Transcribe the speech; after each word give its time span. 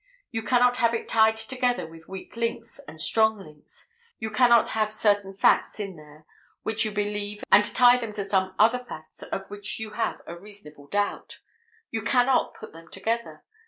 You 0.31 0.41
cannot 0.41 0.77
have 0.77 0.95
it 0.95 1.07
tied 1.07 1.37
together 1.37 1.85
with 1.85 2.09
weak 2.09 2.35
links 2.35 2.79
and 2.87 2.99
strong 2.99 3.37
links. 3.37 3.87
You 4.17 4.31
cannot 4.31 4.69
have 4.69 4.91
certain 4.91 5.31
facts 5.31 5.79
in 5.79 5.95
there 5.95 6.25
which 6.63 6.83
you 6.83 6.91
believe 6.91 7.43
and 7.51 7.63
tie 7.65 7.97
them 7.97 8.11
to 8.13 8.23
some 8.23 8.55
other 8.57 8.83
facts 8.83 9.21
of 9.21 9.47
which 9.51 9.79
you 9.79 9.91
have 9.91 10.23
a 10.25 10.35
reasonable 10.35 10.87
doubt. 10.87 11.41
You 11.91 12.01
cannot 12.01 12.55
put 12.55 12.73
them 12.73 12.89
together. 12.89 13.43